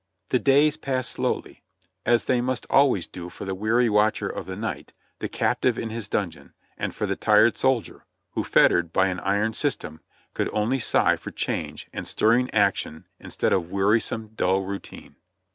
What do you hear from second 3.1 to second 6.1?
for the weary watcher of the night, the captive in his